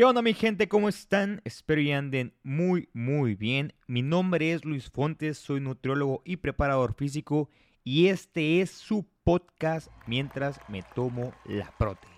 [0.00, 0.66] ¿Qué onda mi gente?
[0.66, 1.42] ¿Cómo están?
[1.44, 3.74] Espero y anden muy muy bien.
[3.86, 7.50] Mi nombre es Luis Fontes, soy nutriólogo y preparador físico
[7.84, 12.08] y este es su podcast mientras me tomo la prote.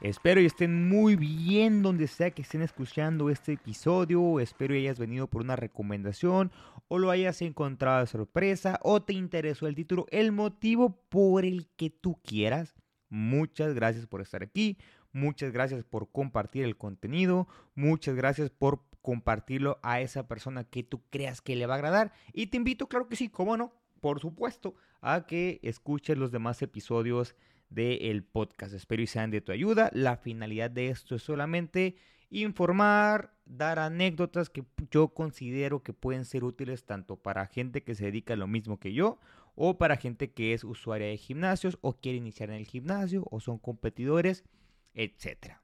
[0.00, 4.40] Espero y estén muy bien donde sea que estén escuchando este episodio.
[4.40, 6.50] Espero y hayas venido por una recomendación
[6.88, 11.68] o lo hayas encontrado de sorpresa o te interesó el título, el motivo por el
[11.76, 12.74] que tú quieras.
[13.08, 14.78] Muchas gracias por estar aquí.
[15.12, 17.48] Muchas gracias por compartir el contenido.
[17.74, 22.12] Muchas gracias por compartirlo a esa persona que tú creas que le va a agradar.
[22.32, 26.62] Y te invito, claro que sí, cómo no, por supuesto, a que escuches los demás
[26.62, 27.34] episodios
[27.70, 28.74] del podcast.
[28.74, 29.90] Espero y sean de tu ayuda.
[29.94, 31.96] La finalidad de esto es solamente
[32.30, 38.04] informar, dar anécdotas que yo considero que pueden ser útiles tanto para gente que se
[38.04, 39.18] dedica a lo mismo que yo
[39.56, 43.40] o para gente que es usuaria de gimnasios o quiere iniciar en el gimnasio o
[43.40, 44.44] son competidores
[44.94, 45.54] etc.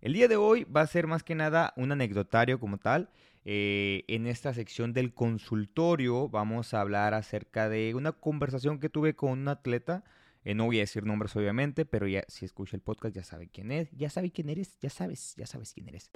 [0.00, 3.10] El día de hoy va a ser más que nada un anecdotario como tal.
[3.44, 9.14] Eh, en esta sección del consultorio vamos a hablar acerca de una conversación que tuve
[9.14, 10.04] con un atleta.
[10.44, 13.48] Eh, no voy a decir nombres obviamente, pero ya si escucha el podcast ya sabe
[13.48, 16.10] quién es, ya sabe quién eres, ya sabes, ya sabes quién eres.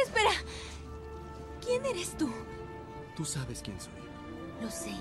[0.00, 0.30] Espera,
[1.64, 2.30] ¿quién eres tú?
[3.16, 3.92] Tú sabes quién soy.
[4.62, 4.92] Lo sé.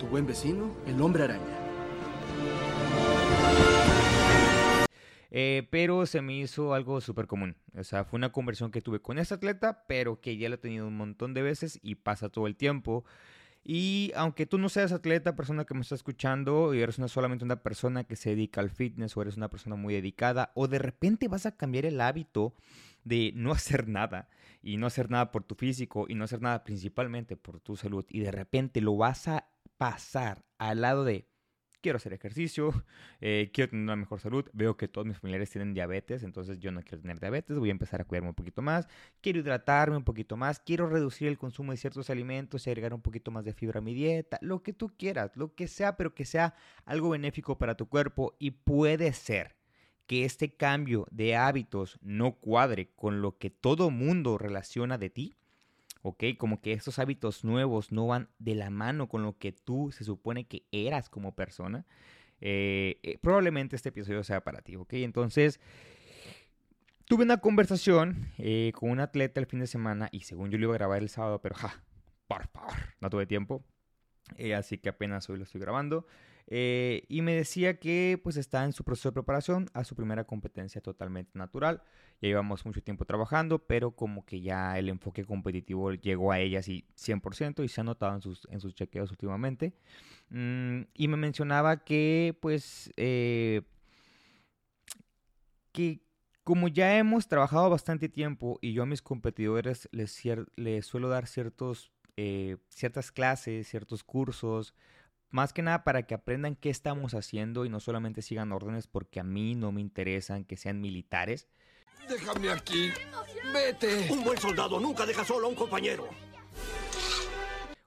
[0.00, 2.75] Tu buen vecino, el hombre araña.
[5.38, 7.56] Eh, pero se me hizo algo súper común.
[7.76, 10.58] O sea, fue una conversión que tuve con este atleta, pero que ya lo he
[10.58, 13.04] tenido un montón de veces y pasa todo el tiempo.
[13.62, 17.44] Y aunque tú no seas atleta, persona que me está escuchando, y eres una, solamente
[17.44, 20.78] una persona que se dedica al fitness o eres una persona muy dedicada, o de
[20.78, 22.54] repente vas a cambiar el hábito
[23.04, 24.30] de no hacer nada
[24.62, 28.06] y no hacer nada por tu físico y no hacer nada principalmente por tu salud
[28.08, 31.28] y de repente lo vas a pasar al lado de
[31.80, 32.72] quiero hacer ejercicio,
[33.20, 36.72] eh, quiero tener una mejor salud, veo que todos mis familiares tienen diabetes, entonces yo
[36.72, 38.88] no quiero tener diabetes, voy a empezar a cuidarme un poquito más,
[39.20, 43.02] quiero hidratarme un poquito más, quiero reducir el consumo de ciertos alimentos y agregar un
[43.02, 46.14] poquito más de fibra a mi dieta, lo que tú quieras, lo que sea, pero
[46.14, 46.54] que sea
[46.84, 49.56] algo benéfico para tu cuerpo y puede ser
[50.06, 55.36] que este cambio de hábitos no cuadre con lo que todo mundo relaciona de ti,
[56.06, 56.24] ¿ok?
[56.38, 60.04] Como que estos hábitos nuevos no van de la mano con lo que tú se
[60.04, 61.84] supone que eras como persona,
[62.40, 64.92] eh, eh, probablemente este episodio sea para ti, ¿ok?
[64.94, 65.60] Entonces,
[67.06, 70.66] tuve una conversación eh, con un atleta el fin de semana y según yo lo
[70.66, 71.82] iba a grabar el sábado, pero ja,
[72.28, 73.64] por favor, no tuve tiempo.
[74.56, 76.06] así que apenas hoy lo estoy grabando.
[76.48, 80.24] Eh, y me decía que pues está en su proceso de preparación a su primera
[80.24, 81.82] competencia totalmente natural.
[82.20, 86.60] Ya llevamos mucho tiempo trabajando, pero como que ya el enfoque competitivo llegó a ella
[86.60, 89.74] así 100% y se ha notado en sus, en sus chequeos últimamente.
[90.30, 93.62] Mm, y me mencionaba que pues eh,
[95.72, 96.00] que
[96.44, 100.22] como ya hemos trabajado bastante tiempo y yo a mis competidores les,
[100.54, 104.72] les suelo dar ciertos, eh, ciertas clases, ciertos cursos,
[105.36, 109.20] más que nada para que aprendan qué estamos haciendo y no solamente sigan órdenes porque
[109.20, 111.46] a mí no me interesan que sean militares.
[112.08, 112.90] Déjame aquí.
[113.52, 114.10] Vete.
[114.10, 116.08] Un buen soldado nunca deja solo a un compañero.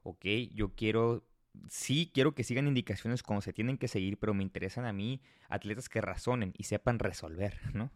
[0.03, 1.27] Ok, yo quiero,
[1.67, 5.19] sí, quiero que sigan indicaciones como se tienen que seguir, pero me interesan a mí
[5.49, 7.91] atletas que razonen y sepan resolver, ¿no?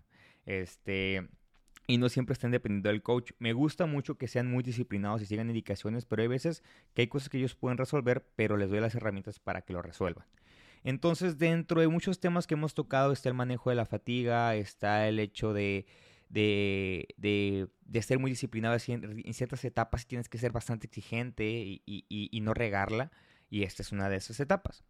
[0.48, 1.30] Este,
[1.88, 3.32] y no siempre estén dependiendo del coach.
[3.40, 6.64] Me gusta mucho que sean muy disciplinados y sigan indicaciones, pero hay veces
[6.94, 9.82] que hay cosas que ellos pueden resolver, pero les doy las herramientas para que lo
[9.82, 10.26] resuelvan.
[10.84, 15.08] Entonces, dentro de muchos temas que hemos tocado está el manejo de la fatiga, está
[15.08, 15.86] el hecho de,
[16.30, 22.42] de, de, ser muy disciplinado en ciertas etapas tienes que ser bastante exigente y, y,
[22.42, 23.12] no regarla,
[23.50, 24.84] y esta es una de esas etapas.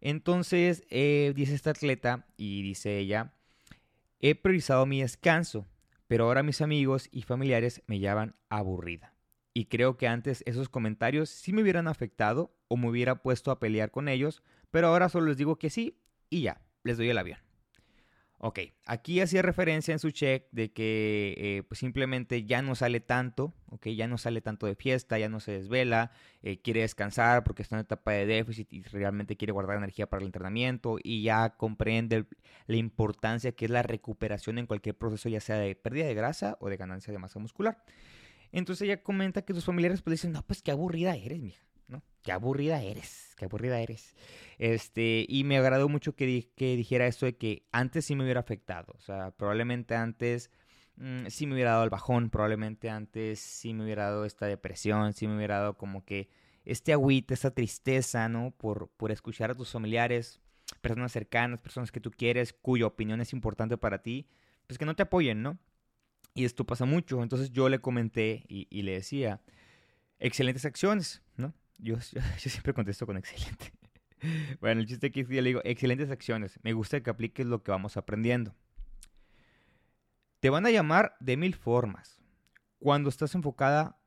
[0.00, 3.34] Entonces, eh, dice esta atleta y dice ella,
[4.20, 5.66] he priorizado mi descanso
[6.06, 9.14] pero ahora mis amigos y familiares me llaman aburrida.
[9.54, 13.58] Y creo que antes esos comentarios sí me hubieran afectado o me hubiera puesto a
[13.58, 17.18] pelear con ellos, pero ahora solo les digo que sí y ya, les doy el
[17.18, 17.45] avión.
[18.38, 23.00] Ok, aquí hacía referencia en su check de que eh, pues simplemente ya no sale
[23.00, 26.10] tanto, ok, ya no sale tanto de fiesta, ya no se desvela,
[26.42, 30.20] eh, quiere descansar porque está en etapa de déficit y realmente quiere guardar energía para
[30.20, 32.26] el entrenamiento y ya comprende
[32.66, 36.58] la importancia que es la recuperación en cualquier proceso, ya sea de pérdida de grasa
[36.60, 37.82] o de ganancia de masa muscular.
[38.52, 41.62] Entonces ella comenta que sus familiares pues dicen, no, pues qué aburrida eres, mija.
[42.26, 44.14] Qué aburrida eres, qué aburrida eres.
[44.58, 48.92] Este, y me agradó mucho que, dijera esto de que antes sí me hubiera afectado.
[48.96, 50.50] O sea, probablemente antes
[50.96, 55.12] mm, sí me hubiera dado el bajón, probablemente antes sí me hubiera dado esta depresión,
[55.12, 56.28] sí me hubiera dado como que
[56.64, 58.50] este agüita, esta tristeza, ¿no?
[58.50, 60.40] Por escuchar a tus familiares,
[60.80, 64.26] personas cercanas, personas que tú quieres, cuya opinión es importante para ti,
[64.66, 65.58] pues que no te apoyen, ¿no?
[66.34, 67.22] Y esto pasa mucho.
[67.22, 69.40] Entonces yo le comenté y, le decía,
[70.18, 71.54] excelentes acciones, ¿no?
[71.78, 73.72] Yo, yo, siempre contesto con excelente.
[74.60, 76.58] bueno, el chiste que le digo, excelentes acciones.
[76.62, 78.54] Me gusta que apliques lo que vamos aprendiendo.
[80.40, 82.20] Te van a llamar de mil formas
[82.78, 83.98] cuando estás enfocada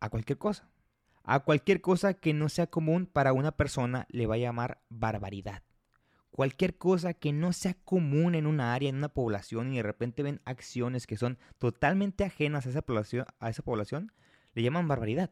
[0.00, 0.68] a cualquier cosa.
[1.24, 5.62] A cualquier cosa que no sea común para una persona le va a llamar barbaridad.
[6.30, 10.22] Cualquier cosa que no sea común en una área, en una población, y de repente
[10.22, 14.12] ven acciones que son totalmente ajenas a esa población, a esa población
[14.54, 15.30] le llaman barbaridad.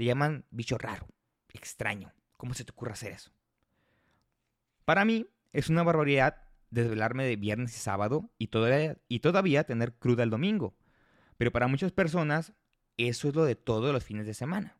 [0.00, 1.06] Le llaman bicho raro,
[1.52, 2.14] extraño.
[2.38, 3.32] ¿Cómo se te ocurre hacer eso?
[4.86, 6.36] Para mí es una barbaridad
[6.70, 10.74] desvelarme de viernes y sábado y todavía, tener cruda el domingo.
[11.36, 12.54] Pero para muchas personas
[12.96, 14.78] eso es lo de todos los fines de semana.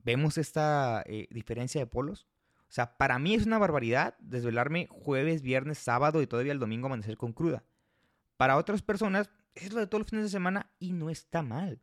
[0.00, 2.28] ¿Vemos esta eh, diferencia de polos?
[2.68, 6.88] O sea, para mí es una barbaridad desvelarme jueves, viernes, sábado y todavía el domingo
[6.88, 7.64] amanecer con cruda.
[8.36, 11.80] Para otras personas es lo de todos los fines de semana y no está mal.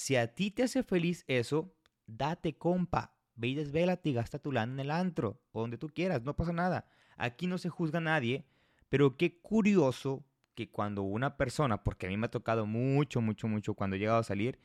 [0.00, 1.74] Si a ti te hace feliz eso,
[2.06, 3.14] date compa.
[3.34, 6.34] Ve y desvélate y gasta tu lana en el antro o donde tú quieras, no
[6.34, 6.86] pasa nada.
[7.18, 8.46] Aquí no se juzga a nadie,
[8.88, 10.24] pero qué curioso
[10.54, 13.98] que cuando una persona, porque a mí me ha tocado mucho, mucho, mucho cuando he
[13.98, 14.58] llegado a salir,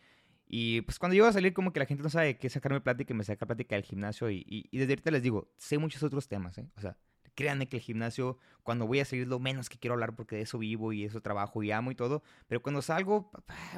[0.48, 3.14] y pues cuando llego a salir como que la gente no sabe qué sacarme plática
[3.14, 6.30] y me saca plática del gimnasio y, y, desde ahorita les digo, sé muchos otros
[6.30, 6.70] temas, ¿eh?
[6.78, 6.98] O sea,
[7.36, 10.42] créanme que el gimnasio, cuando voy a salir lo menos que quiero hablar porque de
[10.44, 13.30] eso vivo y eso trabajo y amo y todo, pero cuando salgo,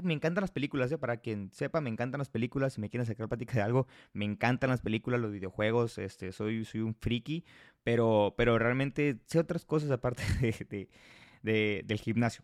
[0.04, 0.98] me encantan las películas, ¿eh?
[0.98, 4.26] Para quien sepa, me encantan las películas, si me quieren sacar plática de algo, me
[4.26, 7.44] encantan las películas, los videojuegos, este, soy, soy un friki,
[7.84, 10.24] pero, pero realmente sé otras cosas aparte
[10.70, 10.90] de,
[11.42, 12.44] de, del gimnasio.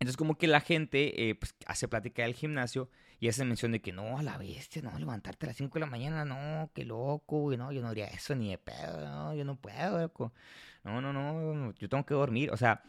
[0.00, 2.90] Entonces como que la gente eh, pues, hace plática del gimnasio
[3.22, 5.80] y hace mención de que no, a la bestia, no, levantarte a las 5 de
[5.80, 9.44] la mañana, no, qué loco, no, yo no haría eso ni de pedo, no, yo
[9.44, 10.10] no puedo.
[10.82, 12.50] No, no, no, yo tengo que dormir.
[12.50, 12.82] O sea,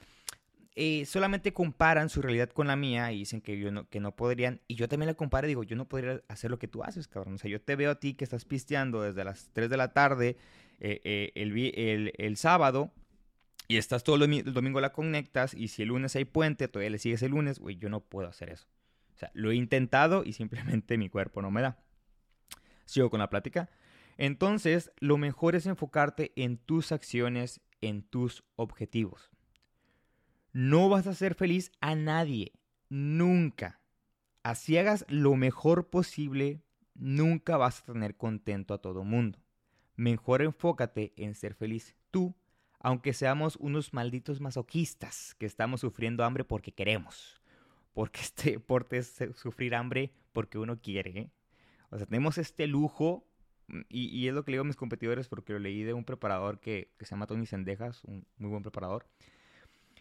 [0.74, 4.16] eh, solamente comparan su realidad con la mía y dicen que, yo no, que no
[4.16, 4.60] podrían.
[4.68, 7.08] Y yo también la comparo y digo, yo no podría hacer lo que tú haces,
[7.08, 7.36] cabrón.
[7.36, 9.94] O sea, yo te veo a ti que estás pisteando desde las 3 de la
[9.94, 10.38] tarde
[10.80, 12.92] eh, el, el, el sábado
[13.68, 16.98] y estás todo el domingo la conectas y si el lunes hay puente, todavía le
[16.98, 18.66] sigues el lunes, güey, yo no puedo hacer eso.
[19.14, 21.78] O sea, lo he intentado y simplemente mi cuerpo no me da.
[22.86, 23.70] Sigo con la plática.
[24.18, 29.32] Entonces, lo mejor es enfocarte en tus acciones, en tus objetivos.
[30.52, 32.54] No vas a hacer feliz a nadie,
[32.90, 33.80] nunca.
[34.44, 36.62] Así hagas lo mejor posible,
[36.94, 39.40] nunca vas a tener contento a todo mundo.
[39.96, 42.36] Mejor enfócate en ser feliz tú
[42.84, 47.42] aunque seamos unos malditos masoquistas que estamos sufriendo hambre porque queremos.
[47.94, 51.32] Porque este deporte es sufrir hambre porque uno quiere.
[51.90, 53.26] O sea, tenemos este lujo,
[53.68, 56.06] mm, y, es lo que le digo a mis competidores porque lo leí de un
[56.06, 59.08] preparador que, se llama Tony Sendejas, un muy buen preparador.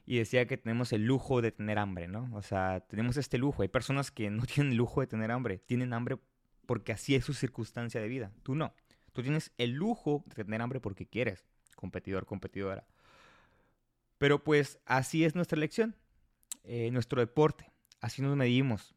[0.04, 2.28] Y decía que tenemos el lujo de tener hambre, ¿no?
[2.34, 3.62] O sea, tenemos este lujo.
[3.62, 6.18] Hay personas que no tienen el lujo de tener hambre, tienen hambre
[6.66, 8.32] porque así es su circunstancia de vida.
[8.42, 8.74] Tú no.
[9.12, 11.44] Tú tienes el lujo de tener hambre porque quieres
[11.82, 12.86] competidor, competidora.
[14.18, 15.96] Pero pues así es nuestra elección,
[16.62, 17.71] eh, nuestro deporte,
[18.02, 18.94] así nos medimos.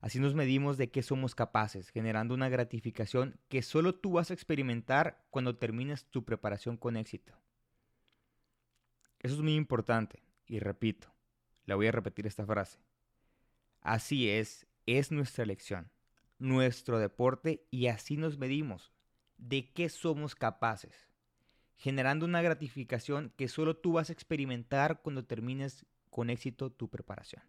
[0.00, 4.34] Así nos medimos de qué somos capaces, generando una gratificación que solo tú vas a
[4.34, 7.32] experimentar cuando termines tu preparación con éxito.
[9.18, 10.22] Eso es muy importante.
[10.46, 11.12] Y repito,
[11.64, 12.78] la voy a repetir esta frase.
[13.80, 15.90] Así es, es nuestra elección,
[16.38, 18.92] nuestro deporte y así nos medimos
[19.38, 21.06] de qué somos capaces
[21.76, 27.42] generando una gratificación que solo tú vas a experimentar cuando termines con éxito tu preparación.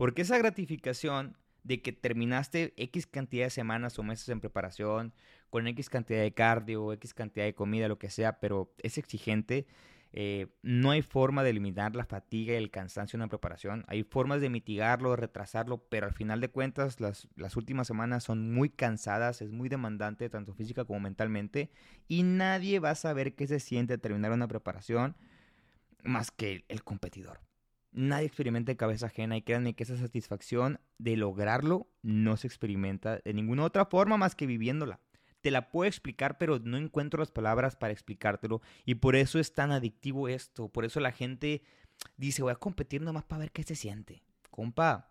[0.00, 5.12] Porque esa gratificación de que terminaste X cantidad de semanas o meses en preparación,
[5.50, 9.66] con X cantidad de cardio, X cantidad de comida, lo que sea, pero es exigente,
[10.14, 13.84] eh, no hay forma de eliminar la fatiga y el cansancio en la preparación.
[13.88, 18.24] Hay formas de mitigarlo, de retrasarlo, pero al final de cuentas las, las, últimas semanas
[18.24, 21.70] son muy cansadas, es muy demandante tanto física como mentalmente
[22.08, 25.14] y nadie va a saber qué se siente terminar una preparación
[26.02, 27.49] más que el competidor.
[27.92, 33.34] Nadie experimenta cabeza ajena y créanme que esa satisfacción de lograrlo no se experimenta de
[33.34, 35.00] ninguna otra forma más que viviéndola
[35.40, 38.60] te la puedo explicar, pero no encuentro las palabras para explicártelo.
[38.84, 40.68] Y por eso es tan adictivo esto.
[40.68, 41.62] Por eso la gente
[42.16, 44.22] dice, voy a competir nomás para ver qué se siente.
[44.50, 45.08] Compa,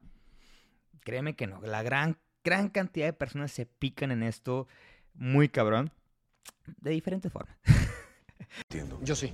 [1.01, 1.62] créeme que no.
[1.62, 4.67] La gran, gran cantidad de personas se pican en esto
[5.13, 5.91] muy cabrón.
[6.77, 7.57] De diferente forma.
[8.63, 9.00] Entiendo.
[9.03, 9.33] Yo sí.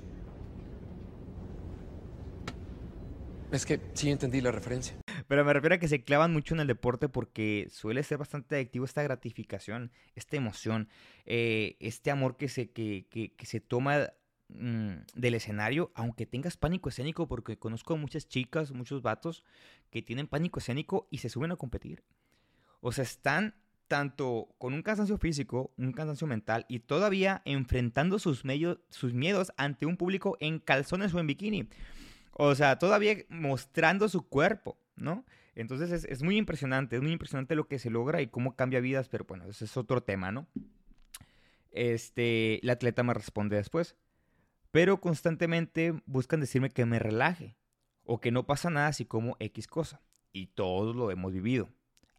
[3.56, 4.98] Es que sí entendí la referencia.
[5.30, 8.56] Pero me refiero a que se clavan mucho en el deporte porque suele ser bastante
[8.56, 10.90] adictivo esta gratificación, esta emoción,
[11.26, 14.12] eh, este amor que se, que, que, se toma
[14.50, 19.46] mm, del escenario, aunque tengas pánico escénico, porque conozco muchas chicas, muchos vatos
[19.90, 22.04] que tienen pánico escénico y se suben a competir.
[22.82, 23.56] O sea, están
[23.88, 28.44] tanto con un cansancio físico, un cansancio mental y todavía enfrentando sus,
[28.90, 31.70] sus miedos ante un público en calzones o en bikini.
[32.38, 35.26] O sea, todavía mostrando su cuerpo, ¿no?
[35.56, 38.82] Entonces es, es, muy impresionante, es muy impresionante lo que se logra y cómo cambia
[38.82, 40.48] vidas, pero bueno, ese es otro tema, ¿no?
[41.72, 43.96] Este, la atleta me responde después,
[44.72, 47.58] pero constantemente buscan decirme que me relaje
[48.04, 50.02] o que no pasa nada si como X cosa.
[50.34, 51.70] Y todos lo hemos vivido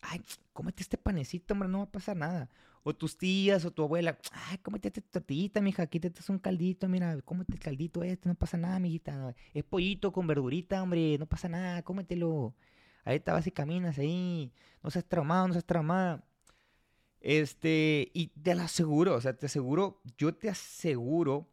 [0.02, 2.48] ay, cómete este panecito, hombre, no va a pasar nada.
[2.88, 6.86] O tus tías o tu abuela, ay, cómete esta tortillita, mija, aquí te un caldito,
[6.86, 9.34] mira, cómete el caldito este, no pasa nada, mijita.
[9.52, 12.54] Es pollito con verdurita, hombre, no pasa nada, cómetelo.
[13.04, 14.52] Ahí te vas y caminas ahí,
[14.84, 16.24] no seas traumado, no seas traumada.
[17.18, 21.48] Este, y te lo aseguro, o sea, te aseguro, yo te aseguro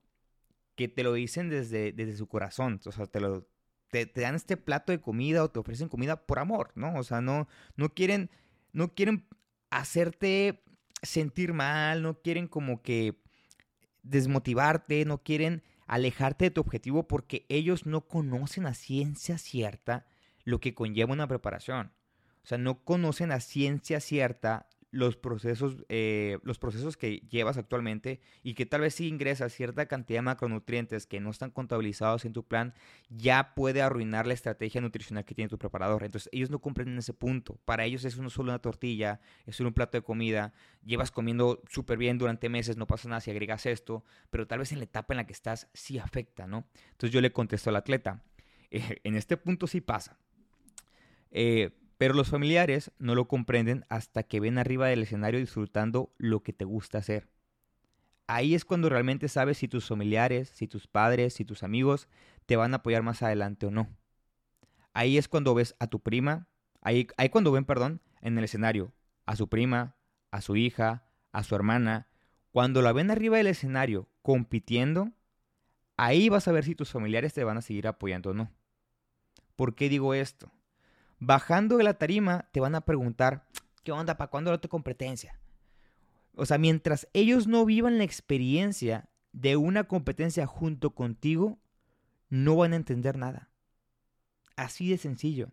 [0.76, 3.48] que te lo dicen desde, desde su corazón, o sea, te lo,
[3.90, 6.94] te, dan este plato de comida o te ofrecen comida por amor, ¿no?
[6.94, 8.30] O sea, no, no quieren
[8.72, 9.26] no quieren
[9.72, 10.64] hacerte
[11.04, 13.22] sentir mal, no quieren como que
[14.02, 20.06] desmotivarte, no quieren alejarte de tu objetivo porque ellos no conocen a ciencia cierta
[20.44, 21.92] lo que conlleva una preparación.
[22.44, 28.22] O sea, no conocen a ciencia cierta los procesos, eh, los procesos que llevas actualmente
[28.44, 32.34] y que tal vez si ingresas cierta cantidad de macronutrientes que no están contabilizados en
[32.34, 32.76] tu plan,
[33.10, 36.04] ya puede arruinar la estrategia nutricional que tiene tu preparador.
[36.04, 37.60] Entonces ellos no comprenden ese punto.
[37.66, 40.54] Para ellos es no solo una tortilla, es solo un plato de comida,
[40.86, 44.72] llevas comiendo súper bien durante meses, no pasa nada si agregas esto, pero tal vez
[44.74, 46.68] en la etapa en la que estás sí afecta, ¿no?
[46.92, 48.24] Entonces yo le contesto al atleta,
[48.70, 50.20] en este punto sí pasa.
[51.32, 51.72] Eh,
[52.04, 56.52] pero los familiares no lo comprenden hasta que ven arriba del escenario disfrutando lo que
[56.52, 57.30] te gusta hacer.
[58.28, 62.10] Ahí es cuando realmente sabes si tus familiares, si tus padres, si tus amigos
[62.46, 63.88] te van a apoyar más adelante o no.
[64.94, 66.50] Ahí es cuando ves a tu prima,
[66.82, 68.92] ahí, ahí cuando ven, perdón, en el escenario,
[69.26, 69.96] a su prima,
[70.30, 72.10] a su hija, a su hermana.
[72.52, 75.14] Cuando la ven arriba del escenario compitiendo,
[75.96, 78.52] ahí vas a ver si tus familiares te van a seguir apoyando o no.
[79.56, 80.52] ¿Por qué digo esto?
[81.26, 83.48] Bajando de la tarima te van a preguntar,
[83.84, 84.18] ¿qué onda?
[84.18, 85.40] ¿Para cuándo la otra competencia?
[86.36, 91.60] O sea, mientras ellos no vivan la experiencia de una competencia junto contigo,
[92.30, 93.50] no van a entender nada.
[94.56, 95.52] Así de sencillo.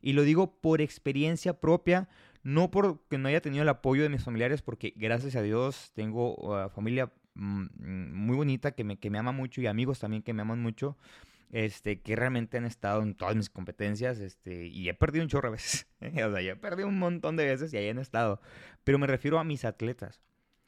[0.00, 2.08] Y lo digo por experiencia propia,
[2.42, 6.34] no porque no haya tenido el apoyo de mis familiares, porque gracias a Dios tengo
[6.36, 7.66] uh, familia mm,
[8.14, 10.96] muy bonita que me, que me ama mucho y amigos también que me aman mucho
[11.52, 15.48] este, que realmente han estado en todas mis competencias, este, y he perdido un chorro
[15.50, 18.40] de veces, o sea, he perdido un montón de veces y ahí han estado,
[18.84, 20.20] pero me refiero a mis atletas.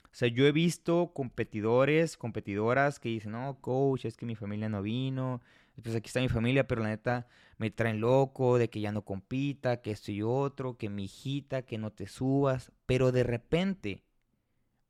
[0.05, 4.69] O sea, yo he visto competidores, competidoras que dicen, no, coach, es que mi familia
[4.69, 5.41] no vino,
[5.83, 7.27] pues aquí está mi familia, pero la neta
[7.59, 11.63] me traen loco de que ya no compita, que esto y otro, que mi hijita,
[11.63, 14.05] que no te subas, pero de repente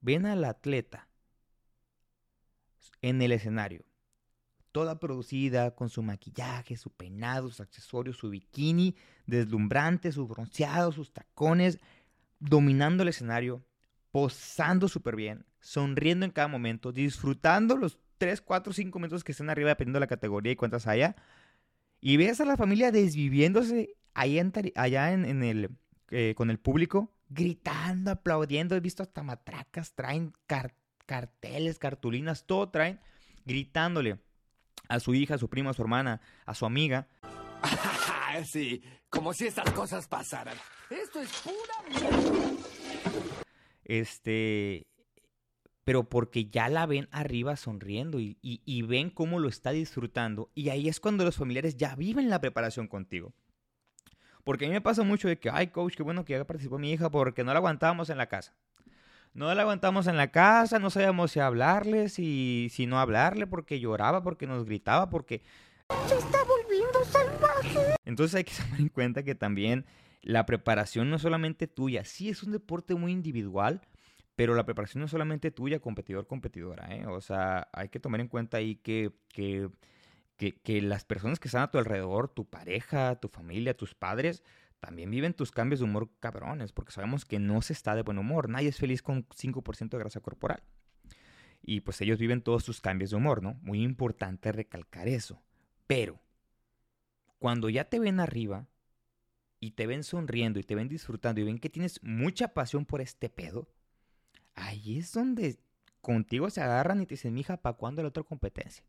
[0.00, 1.08] ven al atleta
[3.00, 3.84] en el escenario
[4.74, 11.12] toda producida, con su maquillaje, su peinado, sus accesorios, su bikini, deslumbrante, su bronceado, sus
[11.12, 11.78] tacones,
[12.40, 13.64] dominando el escenario,
[14.10, 19.48] posando súper bien, sonriendo en cada momento, disfrutando los 3, 4, 5 minutos que estén
[19.48, 21.14] arriba dependiendo de la categoría y cuántas haya.
[22.00, 25.70] Y ves a la familia desviviéndose allá en, allá en, el,
[26.10, 28.74] eh, con el público, gritando, aplaudiendo.
[28.74, 30.32] He visto hasta matracas, traen
[31.06, 32.98] carteles, cartulinas, todo traen,
[33.44, 34.23] gritándole
[34.88, 37.08] a su hija, a su prima, a su hermana, a su amiga.
[38.44, 40.56] sí, como si estas cosas pasaran.
[40.90, 42.08] Esto es pura
[43.84, 44.86] Este,
[45.84, 50.50] pero porque ya la ven arriba sonriendo y, y, ven cómo lo está disfrutando.
[50.54, 53.34] Y ahí es cuando los familiares ya viven la preparación contigo.
[54.44, 56.78] Porque a mí me pasa mucho de que, ay, coach, qué bueno que ya participó
[56.78, 58.54] mi hija porque no la aguantábamos en la casa.
[59.34, 63.80] No la aguantamos en la casa, no sabíamos si hablarle, si, si no hablarle, porque
[63.80, 65.42] lloraba, porque nos gritaba, porque...
[66.06, 67.96] Se está volviendo salvaje.
[68.04, 69.86] Entonces hay que tomar en cuenta que también
[70.22, 72.04] la preparación no es solamente tuya.
[72.04, 73.80] Sí es un deporte muy individual,
[74.36, 76.94] pero la preparación no es solamente tuya, competidor, competidora.
[76.94, 77.04] ¿eh?
[77.06, 79.68] O sea, hay que tomar en cuenta ahí que, que,
[80.36, 84.44] que, que las personas que están a tu alrededor, tu pareja, tu familia, tus padres,
[84.84, 88.18] también viven tus cambios de humor cabrones, porque sabemos que no se está de buen
[88.18, 88.50] humor.
[88.50, 90.62] Nadie es feliz con 5% de grasa corporal.
[91.62, 93.54] Y pues ellos viven todos sus cambios de humor, ¿no?
[93.62, 95.42] Muy importante recalcar eso.
[95.86, 96.20] Pero,
[97.38, 98.68] cuando ya te ven arriba
[99.58, 103.00] y te ven sonriendo y te ven disfrutando y ven que tienes mucha pasión por
[103.00, 103.66] este pedo,
[104.54, 105.58] ahí es donde
[106.02, 108.84] contigo se agarran y te dicen, mija, ¿para cuándo la otra competencia?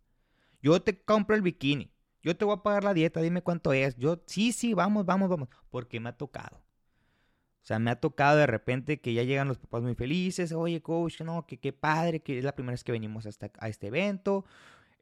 [0.61, 1.89] Yo te compro el bikini.
[2.25, 3.95] Yo te voy a pagar la dieta, dime cuánto es.
[3.97, 5.47] Yo, sí, sí, vamos, vamos, vamos.
[5.69, 6.57] Porque me ha tocado.
[6.57, 10.51] O sea, me ha tocado de repente que ya llegan los papás muy felices.
[10.51, 13.69] Oye, coach, no, que qué padre, que es la primera vez que venimos hasta, a
[13.69, 14.43] este evento.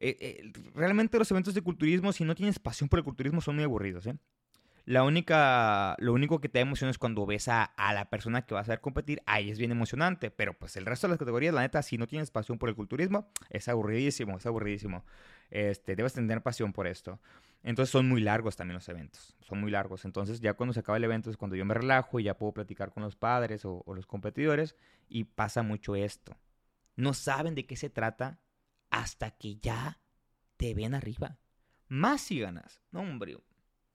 [0.00, 3.54] Eh, eh, realmente los eventos de culturismo, si no tienes pasión por el culturismo, son
[3.54, 4.16] muy aburridos, ¿eh?
[4.84, 8.42] La única, lo único que te da emoción es cuando ves a, a, la persona
[8.42, 11.18] que vas a ver competir, ahí es bien emocionante, pero pues el resto de las
[11.18, 15.06] categorías, la neta, si no tienes pasión por el culturismo, es aburridísimo, es aburridísimo.
[15.50, 17.20] Este, debes tener pasión por esto.
[17.62, 20.04] Entonces son muy largos también los eventos, son muy largos.
[20.04, 22.52] Entonces ya cuando se acaba el evento es cuando yo me relajo y ya puedo
[22.52, 24.76] platicar con los padres o, o los competidores
[25.08, 26.36] y pasa mucho esto.
[26.96, 28.38] No saben de qué se trata
[28.90, 29.98] hasta que ya
[30.56, 31.38] te ven arriba.
[31.88, 32.80] Más si ganas.
[32.90, 33.36] No, hombre,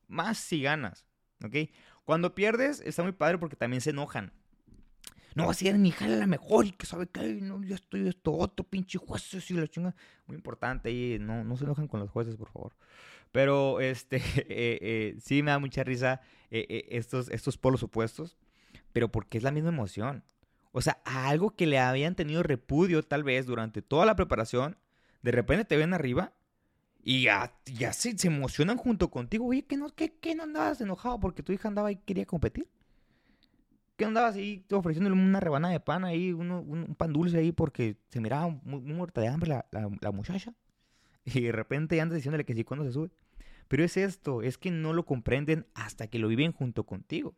[0.08, 1.06] más si ganas,
[1.44, 1.70] ¿ok?
[2.04, 4.34] Cuando pierdes está muy padre porque también se enojan.
[5.36, 8.34] No, si eres mi hija la mejor y que sabe que no, yo estoy esto
[8.34, 9.96] otro pinche jueces y la chinga.
[10.28, 12.74] Muy importante ahí, no, no se enojan con los jueces, por favor.
[13.32, 16.22] Pero este, eh, eh, sí me da mucha risa
[16.52, 18.38] eh, estos, estos polos opuestos,
[18.92, 20.24] pero porque es la misma emoción.
[20.72, 24.78] O sea, algo que le habían tenido repudio tal vez durante toda la preparación,
[25.22, 26.34] de repente te ven arriba
[27.04, 29.48] y ya, ya se, se, emocionan junto contigo.
[29.48, 32.68] Oye, ¿qué no, qué, qué no andabas enojado porque tu hija andaba y quería competir?
[34.00, 38.22] ¿Qué andabas ahí ofreciéndole una rebanada de pan ahí, un, pan dulce ahí porque se
[38.22, 40.54] miraba muy, muy muerta de hambre la, muchacha?
[41.26, 43.12] Y de repente andas diciéndole que sí cuando se sube.
[43.68, 47.36] Pero es esto, es que no lo comprenden hasta que lo viven junto contigo.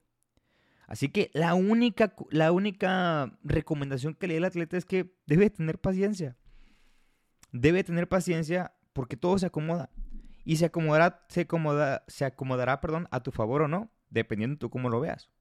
[0.86, 5.50] Así que la única, la única recomendación que le dé al atleta es que debe
[5.50, 6.38] tener paciencia.
[7.52, 9.90] Debe tener paciencia porque todo se acomoda.
[10.46, 14.70] Y se acomodará, se acomoda, se acomodará, perdón, a tu favor o no, dependiendo tú
[14.70, 15.32] cómo lo veas.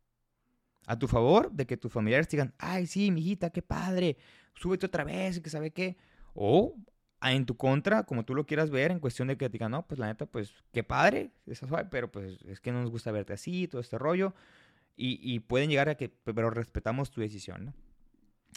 [0.90, 4.16] A tu favor de que tus familiares digan, ay, sí, mijita, qué padre,
[4.54, 5.96] súbete otra vez, que sabe qué.
[6.34, 6.74] O
[7.22, 9.86] en tu contra, como tú lo quieras ver, en cuestión de que te digan, no,
[9.86, 13.12] pues la neta, pues qué padre, esa suave, pero pues es que no nos gusta
[13.12, 14.34] verte así, todo este rollo.
[14.96, 17.74] Y, y pueden llegar a que, pero respetamos tu decisión, ¿no?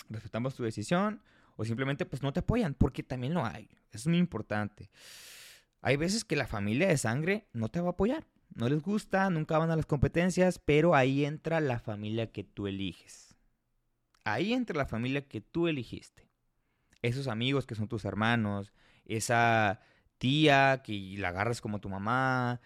[0.10, 1.22] Respetamos tu decisión
[1.56, 3.70] o simplemente pues no te apoyan, porque también lo hay.
[3.92, 4.90] Es muy importante.
[5.82, 8.26] Hay veces que la familia de sangre no te va a apoyar.
[8.56, 12.68] No les gusta, nunca van a las competencias, pero ahí entra la familia que tú
[12.68, 13.36] eliges.
[14.24, 16.30] Ahí entra la familia que tú eligiste.
[17.02, 18.72] Esos amigos que son tus hermanos,
[19.06, 19.82] esa
[20.18, 22.62] tía que la agarras como tu mamá.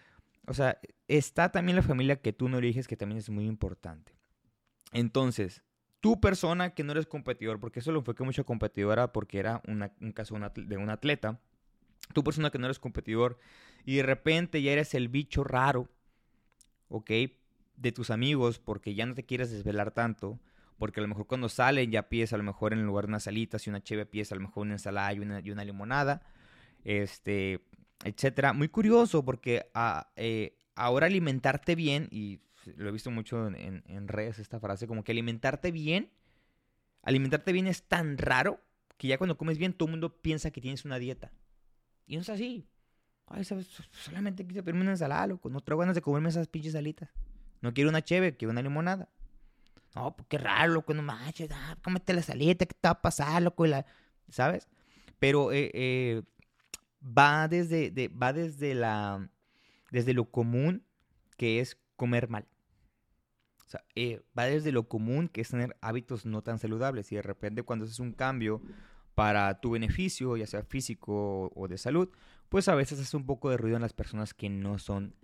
[0.46, 4.12] O sea, está también la familia que tú no eliges, que también es muy importante.
[4.92, 5.62] Entonces,
[6.00, 9.62] tu persona que no eres competidor, porque eso lo enfoqué mucho a competidora porque era
[9.66, 11.40] un caso de un atleta,
[12.12, 13.38] tu persona que no eres competidor
[13.84, 15.88] y de repente ya eres el bicho raro,
[16.88, 17.10] ¿ok?
[17.76, 20.38] De tus amigos porque ya no te quieres desvelar tanto,
[20.78, 23.20] porque a lo mejor cuando salen ya pides a lo mejor en lugar de una
[23.20, 26.22] salita, si una cheve pides a lo mejor una ensalada y una, y una limonada,
[26.84, 27.60] este,
[28.04, 28.52] etcétera.
[28.52, 32.40] Muy curioso porque a, eh, ahora alimentarte bien y
[32.76, 36.10] lo he visto mucho en, en, redes esta frase, como que alimentarte bien,
[37.02, 38.60] alimentarte bien es tan raro
[38.96, 41.32] que ya cuando comes bien todo el mundo piensa que tienes una dieta.
[42.08, 42.66] Y no es así.
[43.26, 43.68] Ay, ¿sabes?
[43.92, 45.50] Solamente quise pedirme una ensalada, loco.
[45.50, 47.10] No traigo ganas de comerme esas pinches alitas.
[47.60, 49.08] No quiero una cheve, quiero una limonada.
[49.94, 51.50] No, pues qué raro, loco, no manches.
[51.52, 53.66] Ah, cómete la salita, ¿qué te va a pasar, loco?
[53.66, 53.84] La...
[54.30, 54.66] ¿Sabes?
[55.18, 56.22] Pero eh, eh,
[57.02, 59.28] va, desde, de, va desde, la,
[59.90, 60.84] desde lo común
[61.36, 62.46] que es comer mal.
[63.66, 67.12] O sea, eh, va desde lo común, que es tener hábitos no tan saludables.
[67.12, 68.62] Y de repente cuando haces un cambio
[69.18, 72.08] para tu beneficio, ya sea físico o de salud,
[72.48, 75.16] pues a veces hace un poco de ruido en las personas que no son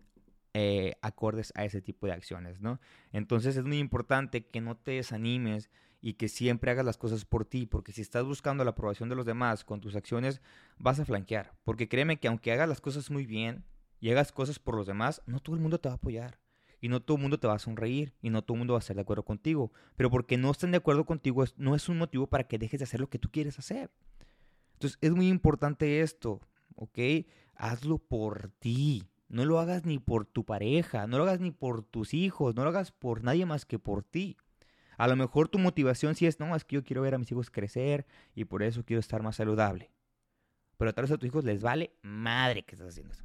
[0.53, 2.81] eh, acordes a ese tipo de acciones, ¿no?
[3.13, 7.45] Entonces es muy importante que no te desanimes y que siempre hagas las cosas por
[7.45, 10.43] ti, porque si estás buscando la aprobación de los demás con tus acciones,
[10.77, 11.53] vas a flanquear.
[11.63, 13.65] Porque créeme que aunque hagas las cosas muy bien
[14.01, 16.44] y hagas cosas por los demás, no todo el mundo te va a apoyar.
[16.85, 18.79] Y no todo el mundo te va a sonreír y no todo el mundo va
[18.79, 19.73] a estar de acuerdo contigo.
[19.97, 22.85] Pero porque no estén de acuerdo contigo no es un motivo para que dejes de
[22.85, 23.91] hacer lo que tú quieres hacer.
[24.75, 26.43] Entonces es muy importante esto,
[26.75, 26.99] ¿ok?
[27.55, 29.09] Hazlo por ti.
[29.29, 32.65] No lo hagas ni por tu pareja, no lo hagas ni por tus hijos, no
[32.65, 34.37] lo hagas por nadie más que por ti.
[34.99, 37.33] A lo mejor tu motivación sí es, no, es que yo quiero ver a mis
[37.33, 39.91] hijos crecer y por eso quiero estar más saludable.
[40.77, 43.25] Pero tal vez a tus hijos les vale madre que estás haciendo eso.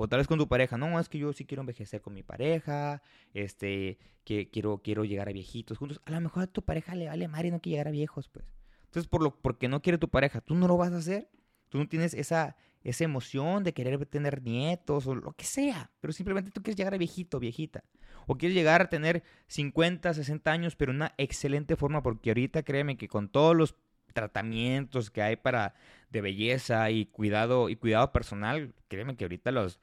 [0.00, 2.22] O tal vez con tu pareja, no, es que yo sí quiero envejecer con mi
[2.22, 3.02] pareja,
[3.34, 6.00] este, que quiero, quiero llegar a viejitos juntos.
[6.04, 8.46] A lo mejor a tu pareja le vale madre no quiere llegar a viejos, pues.
[8.84, 11.28] Entonces, por lo, porque no quiere tu pareja, tú no lo vas a hacer.
[11.68, 16.12] Tú no tienes esa, esa emoción de querer tener nietos o lo que sea, pero
[16.12, 17.82] simplemente tú quieres llegar a viejito, viejita.
[18.28, 22.96] O quieres llegar a tener 50, 60 años, pero una excelente forma, porque ahorita créeme
[22.96, 23.74] que con todos los
[24.18, 25.74] tratamientos que hay para
[26.10, 29.80] de belleza y cuidado y cuidado personal, créeme que ahorita los,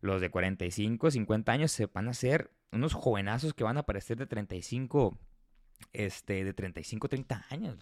[0.00, 4.16] los de 45, 50 años se van a hacer unos jovenazos que van a aparecer
[4.16, 5.18] de 35,
[5.92, 7.78] este, de 35, 30 años,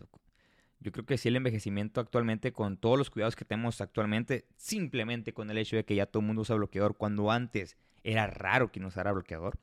[0.80, 5.32] Yo creo que sí el envejecimiento actualmente, con todos los cuidados que tenemos actualmente, simplemente
[5.32, 8.70] con el hecho de que ya todo el mundo usa bloqueador, cuando antes era raro
[8.70, 9.58] que no usara bloqueador,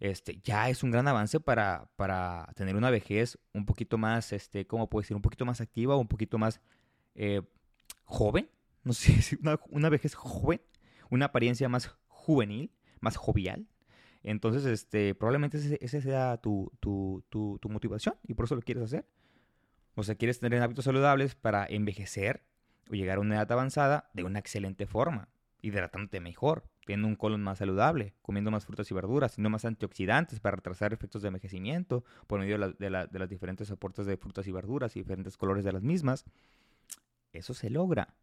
[0.00, 4.66] este, ya es un gran avance para, para tener una vejez un poquito más, este,
[4.66, 5.16] ¿cómo puedo decir?
[5.16, 6.60] Un poquito más activa o un poquito más
[7.14, 7.42] eh,
[8.04, 8.48] joven.
[8.84, 10.60] No sé una, una, vejez joven,
[11.10, 13.66] una apariencia más juvenil, más jovial.
[14.22, 18.84] Entonces, este, probablemente esa sea tu, tu, tu, tu motivación y por eso lo quieres
[18.84, 19.06] hacer.
[19.94, 22.44] O sea, quieres tener hábitos saludables para envejecer
[22.90, 25.28] o llegar a una edad avanzada de una excelente forma,
[25.60, 30.40] hidratándote mejor, teniendo un colon más saludable, comiendo más frutas y verduras, teniendo más antioxidantes
[30.40, 34.96] para retrasar efectos de envejecimiento por medio de, las diferentes aportes de frutas y verduras
[34.96, 36.24] y diferentes colores de las mismas.
[37.34, 38.14] Eso se logra,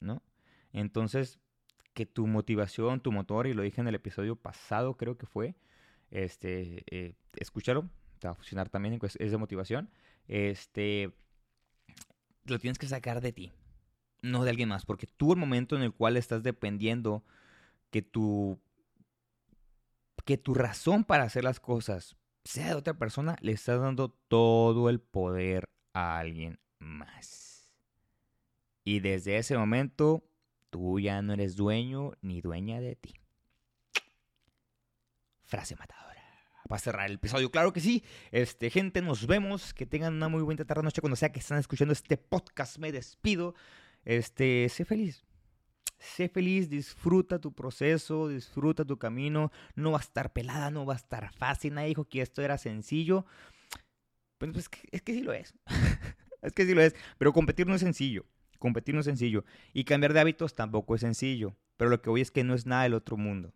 [0.00, 0.24] ¿no?
[0.72, 1.38] Entonces,
[1.94, 5.54] que tu motivación, tu motor, y lo dije en el episodio pasado, creo que fue,
[6.10, 9.88] este, eh, escúchalo, te va a funcionar también, es de motivación,
[10.26, 11.12] este,
[12.44, 13.52] lo tienes que sacar de ti,
[14.20, 17.22] no de alguien más, porque tú el momento en el cual estás dependiendo
[17.90, 18.58] que tu,
[20.24, 24.88] que tu razón para hacer las cosas sea de otra persona, le estás dando todo
[24.88, 27.70] el poder a alguien más.
[28.84, 30.24] Y desde ese momento,
[30.70, 33.14] tú ya no eres dueño ni dueña de ti.
[35.44, 36.08] Frase matadora.
[36.68, 38.04] Para cerrar el episodio, claro que sí.
[38.30, 39.74] Este, gente, nos vemos.
[39.74, 42.78] Que tengan una muy buena tarde noche cuando sea que están escuchando este podcast.
[42.78, 43.54] Me despido.
[44.04, 45.24] Este, sé feliz
[46.00, 49.52] sé feliz, disfruta tu proceso, disfruta tu camino.
[49.74, 51.74] No va a estar pelada, no va a estar fácil.
[51.74, 53.26] Nadie dijo que esto era sencillo.
[54.38, 55.54] Pues, pues es que sí lo es.
[56.42, 56.94] es que sí lo es.
[57.18, 58.26] Pero competir no es sencillo.
[58.58, 59.44] Competir no es sencillo.
[59.72, 61.54] Y cambiar de hábitos tampoco es sencillo.
[61.76, 63.54] Pero lo que voy es que no es nada del otro mundo.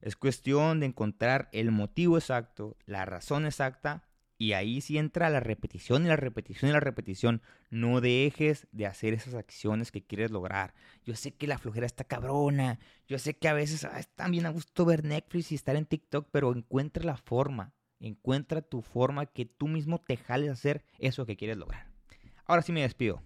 [0.00, 4.07] Es cuestión de encontrar el motivo exacto, la razón exacta
[4.38, 7.42] y ahí sí entra la repetición y la repetición y la repetición.
[7.70, 10.74] No dejes de hacer esas acciones que quieres lograr.
[11.04, 12.78] Yo sé que la flojera está cabrona.
[13.08, 15.86] Yo sé que a veces ah, es también a gusto ver Netflix y estar en
[15.86, 17.74] TikTok, pero encuentra la forma.
[17.98, 21.88] Encuentra tu forma que tú mismo te jales a hacer eso que quieres lograr.
[22.46, 23.20] Ahora sí me despido.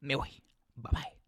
[0.00, 0.30] Me voy.
[0.76, 1.21] Bye bye.